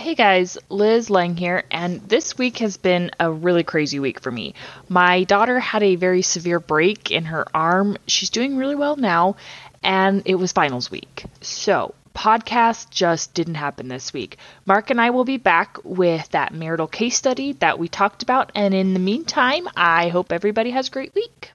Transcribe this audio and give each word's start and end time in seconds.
Hey 0.00 0.14
guys, 0.14 0.56
Liz 0.70 1.10
Lang 1.10 1.36
here, 1.36 1.64
and 1.70 2.00
this 2.08 2.38
week 2.38 2.56
has 2.60 2.78
been 2.78 3.10
a 3.20 3.30
really 3.30 3.64
crazy 3.64 4.00
week 4.00 4.20
for 4.20 4.30
me. 4.30 4.54
My 4.88 5.24
daughter 5.24 5.60
had 5.60 5.82
a 5.82 5.96
very 5.96 6.22
severe 6.22 6.58
break 6.58 7.10
in 7.10 7.26
her 7.26 7.44
arm. 7.54 7.98
She's 8.06 8.30
doing 8.30 8.56
really 8.56 8.76
well 8.76 8.96
now, 8.96 9.36
and 9.82 10.22
it 10.24 10.36
was 10.36 10.52
finals 10.52 10.90
week. 10.90 11.26
So, 11.42 11.94
podcast 12.14 12.88
just 12.88 13.34
didn't 13.34 13.56
happen 13.56 13.88
this 13.88 14.14
week. 14.14 14.38
Mark 14.64 14.88
and 14.88 14.98
I 14.98 15.10
will 15.10 15.26
be 15.26 15.36
back 15.36 15.76
with 15.84 16.26
that 16.30 16.54
marital 16.54 16.86
case 16.86 17.18
study 17.18 17.52
that 17.60 17.78
we 17.78 17.86
talked 17.86 18.22
about, 18.22 18.52
and 18.54 18.72
in 18.72 18.94
the 18.94 19.00
meantime, 19.00 19.68
I 19.76 20.08
hope 20.08 20.32
everybody 20.32 20.70
has 20.70 20.88
a 20.88 20.92
great 20.92 21.14
week. 21.14 21.48